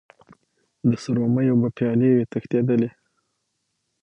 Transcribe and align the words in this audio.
د 0.89 0.91
سرو 1.03 1.25
میو 1.33 1.55
به 1.61 1.69
پیالې 1.77 2.09
وې 2.15 2.25
تشېدلې 2.31 2.89